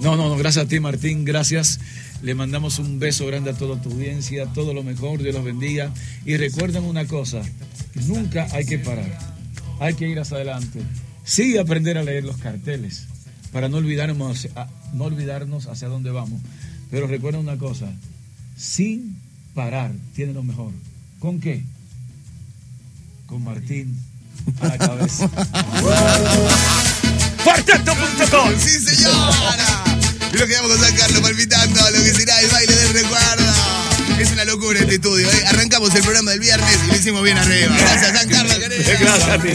No, 0.00 0.16
no, 0.16 0.28
no, 0.28 0.36
gracias 0.36 0.66
a 0.66 0.68
ti 0.68 0.78
Martín, 0.78 1.24
gracias. 1.24 1.80
Le 2.22 2.34
mandamos 2.34 2.78
un 2.78 2.98
beso 2.98 3.26
grande 3.26 3.50
a 3.50 3.54
toda 3.54 3.80
tu 3.80 3.90
audiencia, 3.90 4.46
todo 4.46 4.74
lo 4.74 4.82
mejor, 4.82 5.22
Dios 5.22 5.34
los 5.34 5.44
bendiga. 5.44 5.92
Y 6.24 6.36
recuerden 6.36 6.84
una 6.84 7.06
cosa, 7.06 7.42
nunca 8.06 8.48
hay 8.52 8.66
que 8.66 8.78
parar, 8.78 9.18
hay 9.80 9.94
que 9.94 10.08
ir 10.08 10.18
hacia 10.18 10.36
adelante. 10.36 10.80
Sí 11.24 11.58
aprender 11.58 11.96
a 11.98 12.02
leer 12.02 12.24
los 12.24 12.38
carteles 12.38 13.06
para 13.52 13.68
no 13.68 13.76
olvidarnos, 13.76 14.48
no 14.92 15.04
olvidarnos 15.04 15.66
hacia 15.66 15.88
dónde 15.88 16.10
vamos. 16.10 16.40
Pero 16.90 17.06
recuerden 17.06 17.42
una 17.42 17.58
cosa, 17.58 17.92
sin 18.56 19.16
parar, 19.54 19.92
tiene 20.14 20.32
lo 20.32 20.42
mejor. 20.42 20.72
¿Con 21.18 21.38
qué? 21.40 21.62
Con 23.26 23.44
Martín 23.44 23.98
a 24.60 24.68
la 24.68 24.78
cabeza. 24.78 25.28
¡Cuarteto.com! 27.44 28.50
¡Sí, 28.58 28.78
señora! 28.80 29.84
Y 30.32 30.36
nos 30.36 30.46
quedamos 30.46 30.70
con 30.70 30.80
San 30.80 30.96
Carlos 30.96 31.22
lo 31.90 32.04
que 32.04 32.12
será 32.12 32.40
el 32.40 32.48
baile 32.48 32.74
del 32.74 32.92
recuerdo. 32.92 33.44
Es 34.18 34.30
una 34.32 34.44
locura 34.44 34.80
este 34.80 34.96
estudio, 34.96 35.30
¿eh? 35.30 35.44
Arrancamos 35.46 35.94
el 35.94 36.02
programa 36.02 36.32
del 36.32 36.40
viernes 36.40 36.78
y 36.84 36.88
lo 36.88 36.96
hicimos 36.96 37.22
bien 37.22 37.38
arriba. 37.38 37.74
Gracias, 37.78 38.18
San 38.18 38.28
Carlos, 38.28 38.54
querido. 38.58 38.92
Gracias 39.00 39.28
a 39.28 39.38
ti. 39.38 39.48